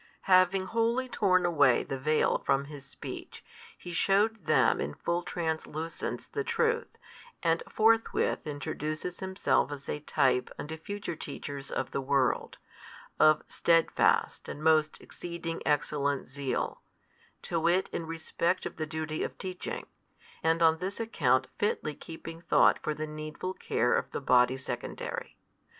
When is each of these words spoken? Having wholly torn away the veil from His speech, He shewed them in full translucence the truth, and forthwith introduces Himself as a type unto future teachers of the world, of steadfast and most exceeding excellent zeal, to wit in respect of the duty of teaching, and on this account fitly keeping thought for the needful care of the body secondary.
Having 0.21 0.65
wholly 0.65 1.07
torn 1.07 1.45
away 1.45 1.83
the 1.83 1.99
veil 1.99 2.41
from 2.43 2.65
His 2.65 2.83
speech, 2.83 3.45
He 3.77 3.91
shewed 3.91 4.47
them 4.47 4.81
in 4.81 4.95
full 4.95 5.21
translucence 5.21 6.25
the 6.25 6.43
truth, 6.43 6.97
and 7.43 7.61
forthwith 7.69 8.47
introduces 8.47 9.19
Himself 9.19 9.71
as 9.71 9.87
a 9.87 9.99
type 9.99 10.49
unto 10.57 10.75
future 10.75 11.15
teachers 11.15 11.69
of 11.69 11.91
the 11.91 12.01
world, 12.01 12.57
of 13.19 13.43
steadfast 13.47 14.49
and 14.49 14.63
most 14.63 14.99
exceeding 14.99 15.61
excellent 15.67 16.27
zeal, 16.31 16.81
to 17.43 17.59
wit 17.59 17.87
in 17.93 18.07
respect 18.07 18.65
of 18.65 18.77
the 18.77 18.87
duty 18.87 19.21
of 19.23 19.37
teaching, 19.37 19.85
and 20.41 20.63
on 20.63 20.79
this 20.79 20.99
account 20.99 21.45
fitly 21.59 21.93
keeping 21.93 22.41
thought 22.41 22.79
for 22.81 22.95
the 22.95 23.05
needful 23.05 23.53
care 23.53 23.93
of 23.93 24.09
the 24.09 24.19
body 24.21 24.57
secondary. 24.57 25.37